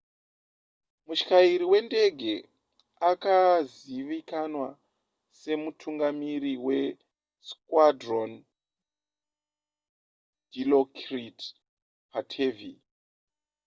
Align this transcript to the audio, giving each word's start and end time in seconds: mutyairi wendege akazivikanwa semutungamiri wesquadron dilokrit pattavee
mutyairi 1.07 1.65
wendege 1.71 2.33
akazivikanwa 3.09 4.69
semutungamiri 5.39 6.53
wesquadron 6.65 8.31
dilokrit 10.53 11.39
pattavee 12.11 12.79